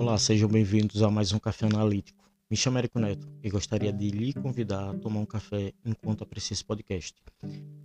[0.00, 2.24] Olá, sejam bem-vindos a mais um Café Analítico.
[2.50, 6.54] Me chamo Érico Neto e gostaria de lhe convidar a tomar um café enquanto aprecia
[6.54, 7.14] esse podcast.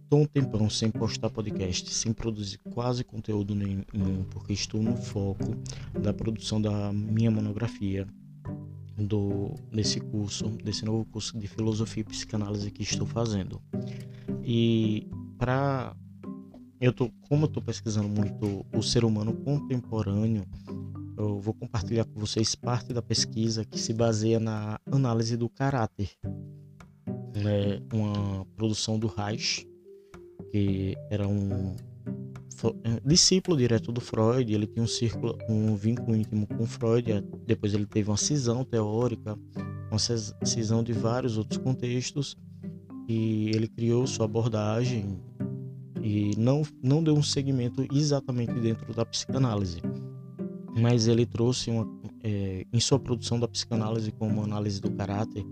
[0.02, 5.58] Estou um tempão sem postar podcast, sem produzir quase conteúdo nenhum, porque estou no foco
[6.02, 8.08] da produção da minha monografia,
[8.98, 13.62] do, desse curso, desse novo curso de filosofia e psicanálise que estou fazendo.
[14.42, 15.06] E
[15.38, 15.94] para
[16.80, 20.46] eu tô, como eu estou pesquisando muito o ser humano contemporâneo,
[21.18, 26.10] eu vou compartilhar com vocês parte da pesquisa que se baseia na análise do caráter.
[27.36, 29.68] É uma produção do Reich,
[30.52, 31.76] que era um
[32.84, 37.74] é, discípulo direto do Freud, ele tinha um círculo, um vínculo íntimo com Freud, depois
[37.74, 39.38] ele teve uma cisão teórica,
[39.90, 40.00] uma
[40.46, 42.38] cisão de vários outros contextos,
[43.08, 45.20] e ele criou sua abordagem
[46.02, 49.82] e não, não deu um segmento exatamente dentro da psicanálise
[50.76, 51.88] mas ele trouxe uma,
[52.24, 55.46] é, em sua produção da psicanálise como análise do caráter,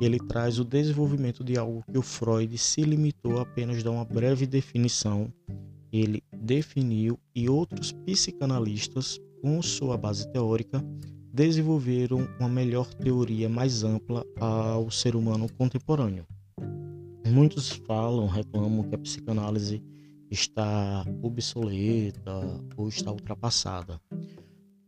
[0.00, 4.04] ele traz o desenvolvimento de algo que o Freud se limitou a apenas dar uma
[4.04, 5.32] breve definição.
[5.92, 10.84] Ele definiu e outros psicanalistas, com sua base teórica,
[11.32, 16.26] desenvolveram uma melhor teoria mais ampla ao ser humano contemporâneo.
[17.26, 19.82] Muitos falam, reclamam que a psicanálise
[20.30, 24.00] está obsoleta ou está ultrapassada.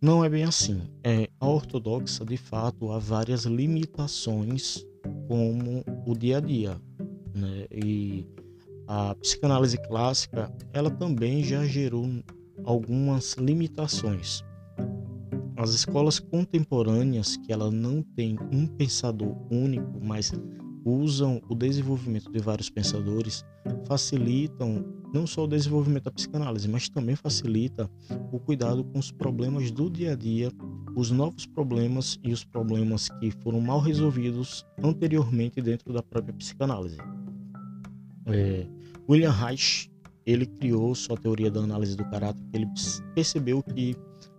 [0.00, 0.82] Não é bem assim.
[1.02, 4.84] É, a ortodoxa, de fato, há várias limitações,
[5.26, 6.80] como o dia a dia.
[7.34, 7.66] Né?
[7.70, 8.26] E
[8.86, 12.06] a psicanálise clássica, ela também já gerou
[12.64, 14.44] algumas limitações.
[15.56, 20.30] As escolas contemporâneas, que ela não tem um pensador único, mas
[20.86, 23.44] usam o desenvolvimento de vários pensadores,
[23.86, 27.90] facilitam não só o desenvolvimento da psicanálise, mas também facilita
[28.30, 30.52] o cuidado com os problemas do dia a dia,
[30.94, 36.98] os novos problemas e os problemas que foram mal resolvidos anteriormente dentro da própria psicanálise.
[38.26, 38.66] É,
[39.08, 39.90] William Reich
[40.24, 42.42] ele criou sua teoria da análise do caráter.
[42.52, 42.66] Ele
[43.14, 43.96] percebeu que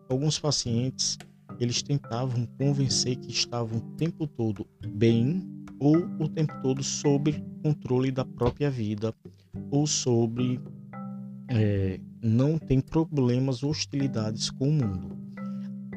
[0.09, 1.17] alguns pacientes
[1.59, 7.33] eles tentavam convencer que estavam o tempo todo bem ou o tempo todo sob
[7.63, 9.13] controle da própria vida
[9.71, 10.59] ou sobre
[11.49, 15.17] é, não tem problemas ou hostilidades com o mundo.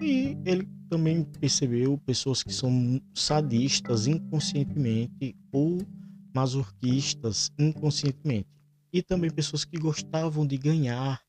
[0.01, 5.79] E ele também percebeu pessoas que são sadistas inconscientemente ou
[6.35, 8.49] masoquistas inconscientemente.
[8.93, 11.21] E também pessoas que gostavam de ganhar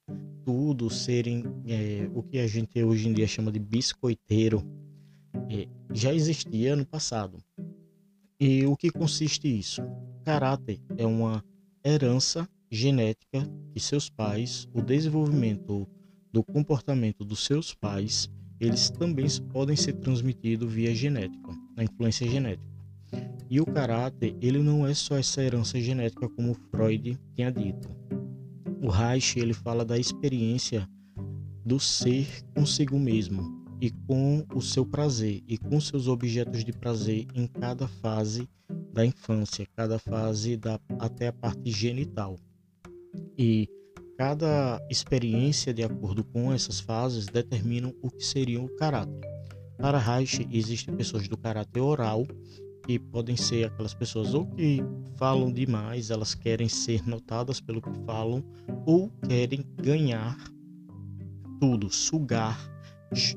[0.44, 4.64] tudo, serem é, o que a gente hoje em dia chama de biscoiteiro.
[5.50, 7.38] É, já existia no passado.
[8.44, 9.84] E o que consiste isso?
[10.26, 11.46] Caráter é uma
[11.86, 15.88] herança genética que seus pais, o desenvolvimento
[16.34, 18.28] do comportamento dos seus pais,
[18.60, 22.68] eles também podem ser transmitidos via genética, a influência genética.
[23.48, 27.96] E o caráter, ele não é só essa herança genética como Freud tinha dito.
[28.82, 30.90] O Reich, ele fala da experiência
[31.64, 32.26] do ser
[32.56, 37.88] consigo mesmo, e com o seu prazer e com seus objetos de prazer em cada
[37.88, 38.48] fase
[38.94, 42.38] da infância, cada fase da, até a parte genital.
[43.36, 43.68] E
[44.16, 49.20] cada experiência, de acordo com essas fases, determinam o que seria o caráter.
[49.80, 52.28] Para Reich, existem pessoas do caráter oral,
[52.86, 54.80] que podem ser aquelas pessoas ou que
[55.16, 58.44] falam demais, elas querem ser notadas pelo que falam,
[58.86, 60.38] ou querem ganhar
[61.60, 62.71] tudo, sugar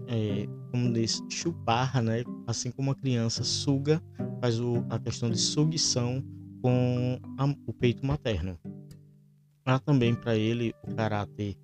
[0.06, 2.24] é, como diz, chupar, né?
[2.46, 4.02] Assim como a criança suga,
[4.40, 6.22] faz o, a questão de sugição
[6.62, 8.58] com a, o peito materno.
[9.64, 11.56] Há também para ele o caráter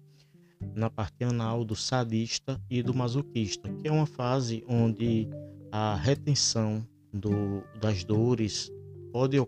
[0.74, 5.28] na parte anal do sadista e do masoquista, que é uma fase onde
[5.72, 8.70] a retenção do, das dores
[9.12, 9.38] pode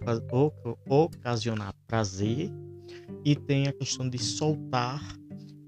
[0.88, 2.50] ocasionar prazer
[3.24, 5.00] e tem a questão de soltar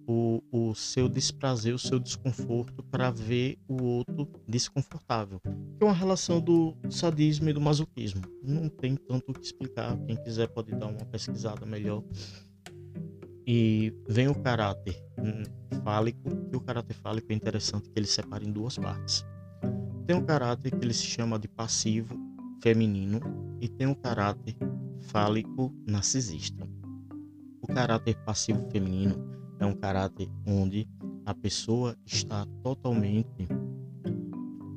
[0.07, 5.41] o, o seu desprazer, o seu desconforto para ver o outro desconfortável.
[5.81, 8.23] É uma relação do sadismo e do masoquismo.
[8.43, 9.97] Não tem tanto o que explicar.
[10.07, 12.03] Quem quiser pode dar uma pesquisada melhor.
[13.47, 15.43] E vem o caráter hum,
[15.83, 19.25] fálico, e o caráter fálico é interessante que ele separa em duas partes.
[20.07, 22.15] Tem um caráter que ele se chama de passivo
[22.63, 23.21] feminino
[23.61, 24.57] e tem um caráter
[25.03, 26.67] fálico narcisista.
[27.61, 30.89] O caráter passivo feminino é um caráter onde
[31.25, 33.49] a pessoa está totalmente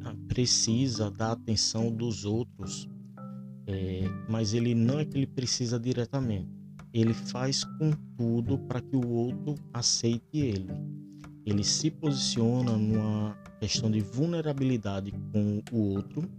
[0.06, 2.88] ah, precisa da atenção dos outros,
[3.66, 6.50] é, mas ele não é que ele precisa diretamente.
[6.94, 10.72] Ele faz com tudo para que o outro aceite ele.
[11.46, 16.30] ele se posiciona numa questão de vulnerabilidade com o outro.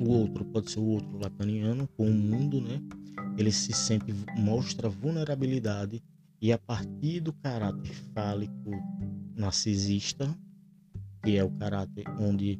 [0.00, 2.80] O outro pode ser o outro lacaniano com o mundo, né?
[3.38, 6.02] Ele se sente, mostra vulnerabilidade
[6.44, 8.70] e a partir do caráter fálico
[9.34, 10.28] narcisista,
[11.22, 12.58] que é o caráter onde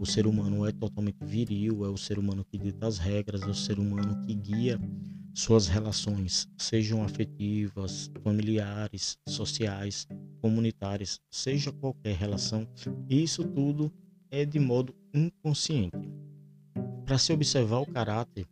[0.00, 3.48] o ser humano é totalmente viril, é o ser humano que dita as regras, é
[3.48, 4.80] o ser humano que guia
[5.34, 10.08] suas relações, sejam afetivas, familiares, sociais,
[10.40, 12.66] comunitárias, seja qualquer relação,
[13.06, 13.92] isso tudo
[14.30, 16.10] é de modo inconsciente.
[17.04, 18.46] Para se observar o caráter,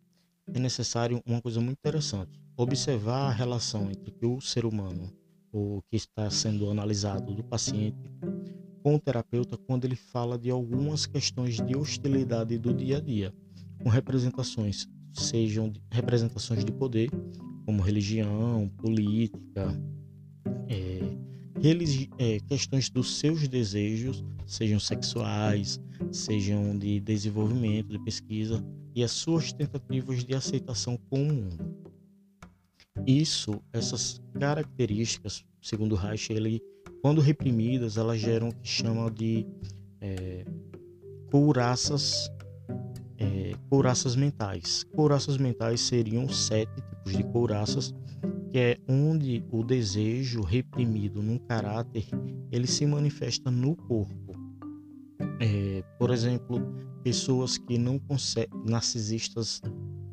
[0.52, 5.12] é necessário uma coisa muito interessante: observar a relação entre o ser humano,
[5.52, 8.10] o que está sendo analisado do paciente,
[8.82, 13.32] com o terapeuta quando ele fala de algumas questões de hostilidade do dia a dia,
[13.82, 17.08] com representações sejam representações de poder,
[17.64, 19.80] como religião, política,
[20.68, 21.00] é,
[22.18, 25.80] é, questões dos seus desejos, sejam sexuais,
[26.10, 28.62] sejam de desenvolvimento, de pesquisa,
[28.94, 31.73] e as suas tentativas de aceitação com o mundo.
[33.06, 36.60] Isso, essas características, segundo Reich, ele,
[37.02, 39.46] quando reprimidas, elas geram o que chama de
[40.00, 40.44] é,
[41.30, 42.30] couraças
[43.18, 44.84] é, couraças mentais.
[44.94, 47.94] Couraças mentais seriam sete tipos de couraças,
[48.50, 52.06] que é onde o desejo reprimido num caráter
[52.50, 54.32] ele se manifesta no corpo.
[55.40, 56.60] É, por exemplo,
[57.02, 59.60] pessoas que não conseguem, narcisistas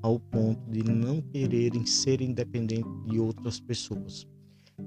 [0.01, 4.27] ao ponto de não quererem ser independentes de outras pessoas.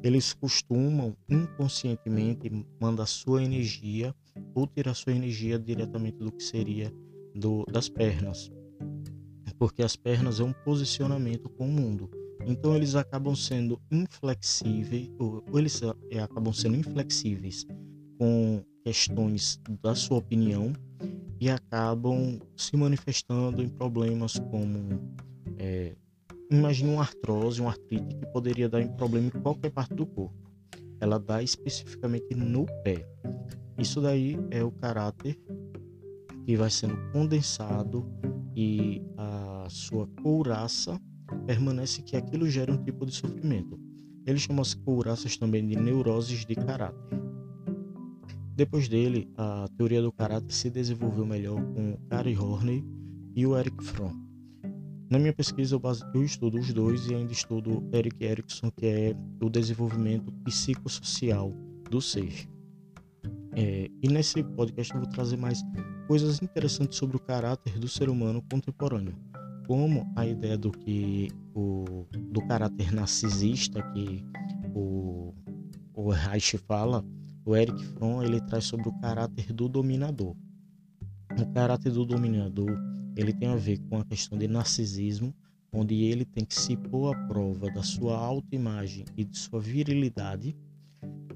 [0.02, 2.50] Eles costumam inconscientemente
[2.81, 4.14] mandar sua energia
[4.55, 6.93] ou tirar sua energia diretamente do que seria
[7.34, 8.50] do, das pernas,
[9.58, 12.11] porque as pernas é um posicionamento com o mundo.
[12.46, 15.81] Então eles acabam sendo inflexíveis, ou, ou eles
[16.11, 17.64] é, acabam sendo inflexíveis
[18.19, 20.72] com questões da sua opinião
[21.44, 24.99] e acabam se manifestando em problemas como
[25.58, 25.94] é,
[26.50, 30.35] imagine uma artrose, uma artrite que poderia dar em problema em qualquer parte do corpo.
[30.99, 33.06] Ela dá especificamente no pé.
[33.76, 35.38] Isso daí é o caráter
[36.46, 38.11] que vai sendo condensado
[38.56, 40.99] e a sua couraça
[41.47, 43.79] permanece que aquilo gera um tipo de sofrimento.
[44.26, 47.24] Ele chama as couraças também de neuroses de caráter.
[48.56, 52.84] Depois dele, a teoria do caráter se desenvolveu melhor com Gary Horney
[53.34, 54.14] e o Eric Fromm.
[55.10, 56.04] Na minha pesquisa, eu, base...
[56.14, 61.52] eu estudo os dois e ainda estudo Eric Erickson, que é o desenvolvimento psicossocial
[61.90, 62.48] do ser.
[63.56, 65.60] É, e nesse podcast eu vou trazer mais
[66.06, 69.14] coisas interessantes sobre o caráter do ser humano contemporâneo,
[69.66, 74.24] como a ideia do que o do caráter narcisista que
[74.74, 75.32] o,
[75.92, 77.04] o Reich fala,
[77.44, 80.35] o Eric Fromm ele traz sobre o caráter do dominador.
[81.38, 82.79] O caráter do dominador
[83.17, 85.35] ele tem a ver com a questão de narcisismo,
[85.73, 90.56] onde ele tem que se pôr à prova da sua autoimagem e de sua virilidade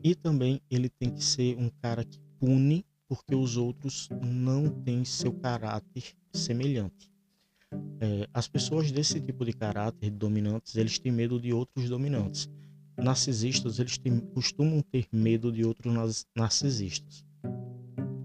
[0.02, 5.04] e também ele tem que ser um cara que pune porque os outros não têm
[5.04, 7.10] seu caráter semelhante.
[8.00, 12.48] É, as pessoas desse tipo de caráter dominantes, eles têm medo de outros dominantes.
[12.98, 13.98] Narcisistas, eles
[14.34, 17.24] costumam ter medo de outros narcisistas.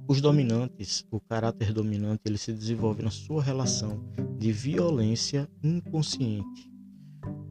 [0.07, 4.03] Os dominantes, o caráter dominante, ele se desenvolve na sua relação
[4.37, 6.73] de violência inconsciente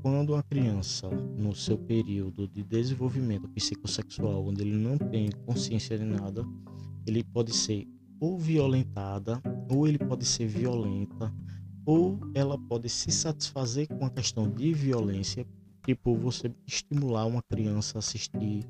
[0.02, 6.04] quando uma criança, no seu período de desenvolvimento psicossexual, onde ele não tem consciência de
[6.04, 6.44] nada,
[7.06, 7.86] ele pode ser
[8.20, 11.32] ou violentada, ou ele pode ser violenta,
[11.86, 15.46] ou ela pode se satisfazer com a questão de violência,
[15.84, 18.64] tipo você estimular uma criança a assistir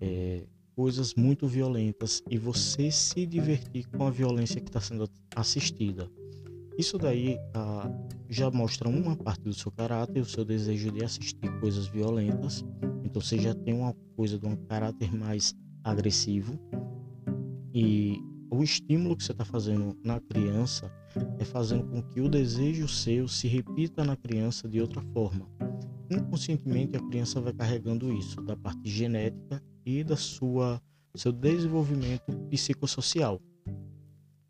[0.00, 0.44] é,
[0.74, 6.10] coisas muito violentas e você se divertir com a violência que está sendo assistida.
[6.78, 7.90] Isso daí ah,
[8.28, 12.64] já mostra uma parte do seu caráter, o seu desejo de assistir coisas violentas.
[13.04, 16.58] Então você já tem uma coisa de um caráter mais agressivo.
[17.74, 18.18] E
[18.50, 20.90] o estímulo que você está fazendo na criança
[21.38, 25.46] é fazendo com que o desejo seu se repita na criança de outra forma.
[26.12, 30.80] Inconscientemente a criança vai carregando isso da parte genética e da sua
[31.14, 33.40] seu desenvolvimento psicossocial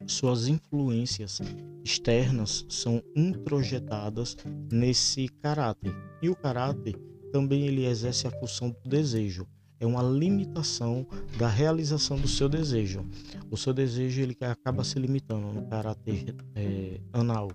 [0.06, 1.40] suas influências
[1.84, 4.36] externas são introjetadas
[4.70, 5.94] nesse caráter.
[6.20, 6.96] E o caráter
[7.32, 9.46] também ele exerce a função do desejo.
[9.80, 11.06] É uma limitação
[11.38, 13.04] da realização do seu desejo.
[13.50, 17.50] O seu desejo ele acaba se limitando no caráter é, anal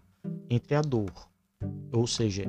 [0.50, 1.12] entre a dor,
[1.92, 2.44] ou seja,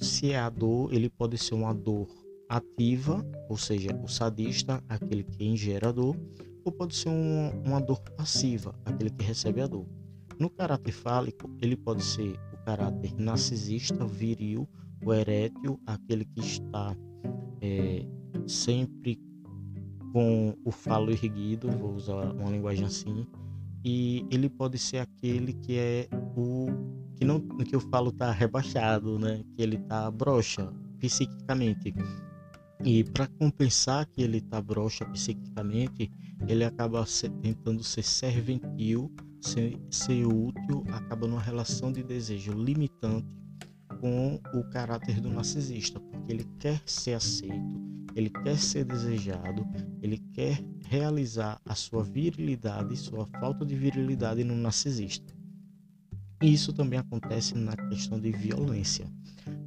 [0.00, 2.08] se é a dor, ele pode ser uma dor
[2.48, 6.16] ativa, ou seja, o sadista, aquele que ingera a dor,
[6.64, 9.86] ou pode ser um, uma dor passiva, aquele que recebe a dor.
[10.38, 14.68] No caráter fálico, ele pode ser o caráter narcisista, viril,
[15.04, 16.96] o erétil, aquele que está
[17.60, 18.06] é,
[18.46, 19.20] sempre
[20.12, 23.26] com o falo erguido, vou usar uma linguagem assim,
[23.84, 26.66] e ele pode ser aquele que é o
[27.16, 29.42] que não que o falo está rebaixado, né?
[29.56, 31.92] Que ele está broxa psiquicamente.
[32.84, 36.10] E para compensar que ele está broxa psiquicamente,
[36.46, 43.26] ele acaba ser, tentando ser serventil, ser, ser útil, acaba numa relação de desejo limitante
[44.00, 47.80] com o caráter do narcisista, porque ele quer ser aceito,
[48.18, 49.64] ele quer ser desejado,
[50.02, 55.32] ele quer realizar a sua virilidade, sua falta de virilidade no narcisista.
[56.42, 59.06] E isso também acontece na questão de violência.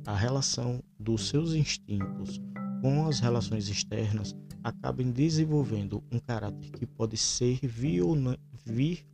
[0.05, 2.41] A relação dos seus instintos
[2.81, 9.05] com as relações externas acabam desenvolvendo um caráter que pode ser vir ou não, vir,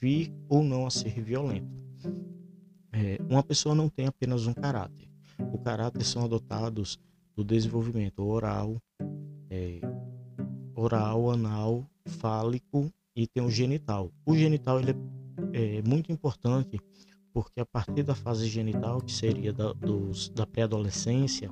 [0.00, 1.68] vir ou não a ser violento.
[2.90, 5.10] É, uma pessoa não tem apenas um caráter.
[5.52, 6.98] O caráter são adotados
[7.36, 8.80] do desenvolvimento oral,
[9.50, 9.80] é,
[10.74, 14.10] oral, anal, fálico e tem o genital.
[14.24, 14.94] O genital ele
[15.52, 16.80] é, é muito importante
[17.32, 19.74] porque a partir da fase genital, que seria da,
[20.34, 21.50] da pré-adolescência,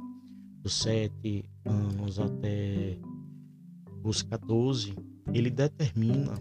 [0.62, 2.98] dos 7 anos até
[4.02, 4.94] os 14,
[5.34, 6.32] ele determina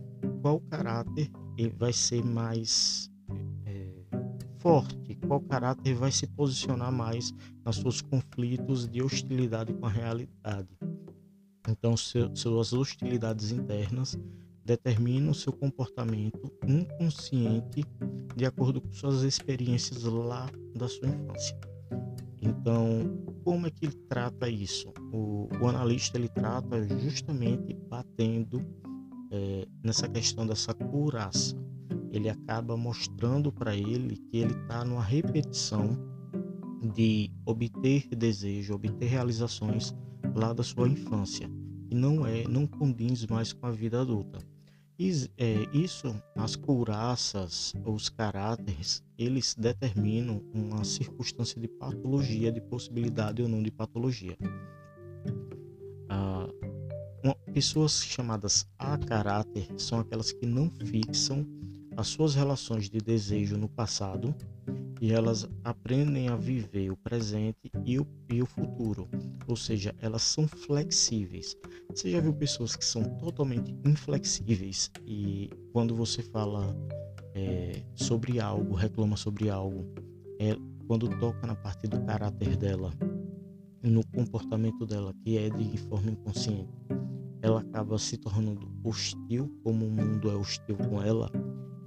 [0.41, 3.11] qual caráter ele vai ser mais
[4.63, 7.33] forte, qual caráter vai se posicionar mais
[7.65, 10.69] nos seus conflitos de hostilidade com a realidade.
[11.67, 14.17] Então, seu, suas hostilidades internas
[14.65, 17.83] determinam seu comportamento inconsciente
[18.35, 21.59] de acordo com suas experiências lá da sua infância.
[22.41, 24.93] Então, como é que ele trata isso?
[25.11, 28.65] O, o analista ele trata justamente batendo
[29.29, 31.55] é, nessa questão dessa curaça,
[32.13, 35.97] ele acaba mostrando para ele que ele está numa repetição
[36.95, 39.95] de obter desejo, obter realizações
[40.35, 41.49] lá da sua infância
[41.89, 44.39] e não é, não condiz mais com a vida adulta.
[45.37, 53.49] É, isso, as couraças, os caráteres, eles determinam uma circunstância de patologia, de possibilidade ou
[53.49, 54.37] não de patologia.
[56.07, 56.47] Ah,
[57.23, 61.45] uma, pessoas chamadas a caráter são aquelas que não fixam
[61.95, 64.35] as suas relações de desejo no passado
[65.01, 69.09] e elas aprendem a viver o presente e o, e o futuro,
[69.47, 71.57] ou seja, elas são flexíveis.
[71.89, 76.73] Você já viu pessoas que são totalmente inflexíveis e quando você fala
[77.35, 79.85] é, sobre algo, reclama sobre algo,
[80.39, 80.55] é,
[80.87, 82.93] quando toca na parte do caráter dela,
[83.81, 86.71] no comportamento dela, que é de forma inconsciente,
[87.41, 91.29] ela acaba se tornando hostil, como o mundo é hostil com ela,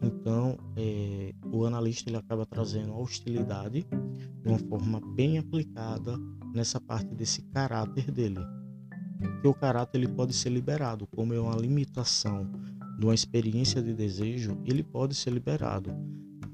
[0.06, 3.86] então, é, o analista ele acaba trazendo a hostilidade
[4.42, 6.16] de uma forma bem aplicada
[6.54, 8.40] nessa parte desse caráter dele.
[9.40, 12.50] Que o caráter ele pode ser liberado, como é uma limitação
[12.98, 15.90] de uma experiência de desejo, ele pode ser liberado,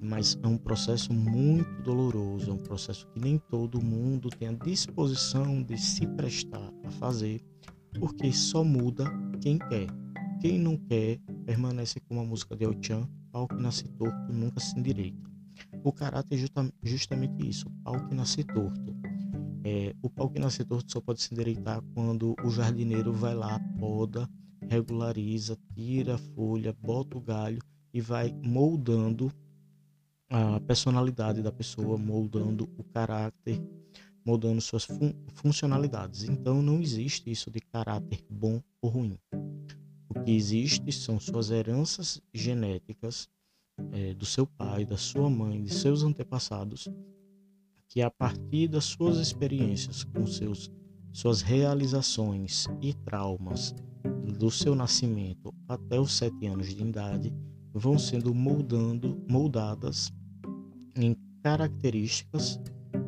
[0.01, 4.53] mas é um processo muito doloroso, é um processo que nem todo mundo tem a
[4.53, 7.41] disposição de se prestar a fazer,
[7.99, 9.05] porque só muda
[9.41, 9.87] quem quer.
[10.41, 14.79] Quem não quer permanece com a música de El-Chan pau que nasce torto nunca se
[14.79, 15.31] endireita.
[15.83, 18.95] O caráter é justamente isso, pau que nasce torto.
[19.65, 23.59] É, o pau que nasce torto só pode se endireitar quando o jardineiro vai lá,
[23.81, 24.29] poda,
[24.69, 27.61] regulariza, tira a folha, bota o galho
[27.93, 29.33] e vai moldando
[30.29, 33.61] a personalidade da pessoa, moldando o caráter,
[34.25, 36.25] moldando suas fun funcionalidades.
[36.25, 39.19] Então não existe isso de caráter bom ou ruim.
[40.15, 43.31] O que existe são suas heranças genéticas
[43.93, 46.87] é, do seu pai, da sua mãe, de seus antepassados,
[47.89, 50.71] que a partir das suas experiências com seus
[51.15, 53.75] suas realizações e traumas
[54.39, 57.33] do seu nascimento até os sete anos de idade
[57.73, 60.13] vão sendo moldando, moldadas
[60.95, 62.61] em características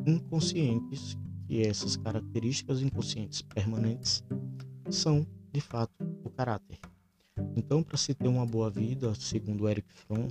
[0.07, 1.15] inconscientes
[1.47, 4.23] e essas características inconscientes permanentes
[4.89, 5.93] são de fato
[6.23, 6.79] o caráter.
[7.55, 10.27] Então, para se ter uma boa vida, segundo Eric Fromm,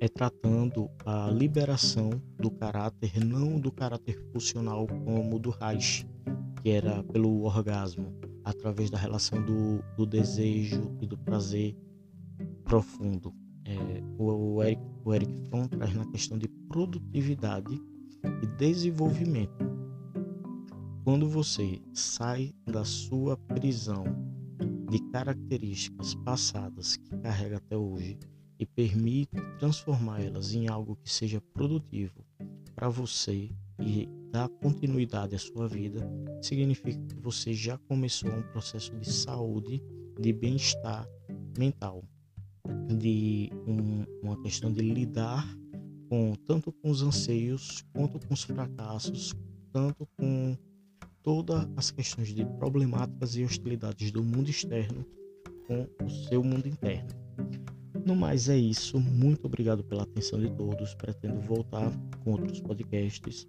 [0.00, 6.06] é tratando a liberação do caráter, não do caráter pulsional como do Reich,
[6.62, 8.12] que era pelo orgasmo,
[8.44, 11.76] através da relação do, do desejo e do prazer
[12.64, 13.32] profundo.
[13.64, 17.80] É, o, o, Eric, o Eric Fromm traz na questão de produtividade
[18.42, 19.64] e desenvolvimento.
[21.04, 24.04] quando você sai da sua prisão
[24.88, 28.18] de características passadas que carrega até hoje
[28.58, 32.24] e permite transformá-las em algo que seja produtivo
[32.74, 36.08] para você e dar continuidade à sua vida,
[36.42, 39.82] significa que você já começou um processo de saúde,
[40.20, 41.08] de bem-estar
[41.56, 42.04] mental,
[42.98, 45.46] de um, uma questão de lidar
[46.08, 49.34] com tanto com os anseios quanto com os fracassos,
[49.72, 50.56] tanto com
[51.22, 55.04] todas as questões de problemáticas e hostilidades do mundo externo
[55.66, 57.10] com o seu mundo interno.
[58.04, 58.98] No mais é isso.
[58.98, 60.94] Muito obrigado pela atenção de todos.
[60.94, 61.92] Pretendo voltar
[62.24, 63.46] com outros podcasts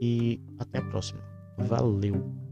[0.00, 1.20] e até a próxima.
[1.58, 2.43] Valeu!